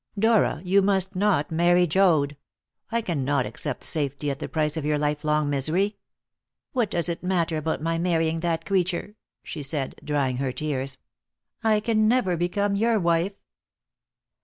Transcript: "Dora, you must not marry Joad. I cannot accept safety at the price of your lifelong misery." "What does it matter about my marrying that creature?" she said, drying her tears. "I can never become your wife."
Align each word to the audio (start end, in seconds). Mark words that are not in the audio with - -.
"Dora, 0.17 0.61
you 0.63 0.81
must 0.81 1.15
not 1.15 1.51
marry 1.51 1.85
Joad. 1.85 2.35
I 2.91 3.01
cannot 3.01 3.45
accept 3.45 3.83
safety 3.83 4.31
at 4.31 4.39
the 4.39 4.49
price 4.49 4.75
of 4.75 4.83
your 4.83 4.97
lifelong 4.97 5.47
misery." 5.47 5.97
"What 6.71 6.89
does 6.89 7.07
it 7.07 7.21
matter 7.21 7.55
about 7.57 7.83
my 7.83 7.99
marrying 7.99 8.39
that 8.39 8.65
creature?" 8.65 9.15
she 9.43 9.61
said, 9.61 9.93
drying 10.03 10.37
her 10.37 10.51
tears. 10.51 10.97
"I 11.63 11.81
can 11.81 12.07
never 12.07 12.35
become 12.35 12.75
your 12.75 12.99
wife." 12.99 13.33